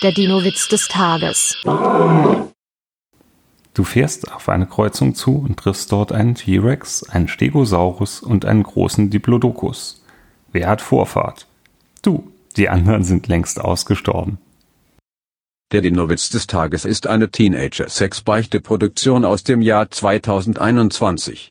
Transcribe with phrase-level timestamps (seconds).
[0.00, 1.56] Der Dino-Witz des Tages.
[3.74, 8.62] Du fährst auf eine Kreuzung zu und triffst dort einen T-Rex, einen Stegosaurus und einen
[8.62, 10.04] großen Diplodocus.
[10.52, 11.48] Wer hat Vorfahrt?
[12.02, 14.38] Du, die anderen sind längst ausgestorben.
[15.72, 21.46] Der Dino-Witz des Tages ist eine Teenager-Sex-Beichte-Produktion aus dem Jahr 2021.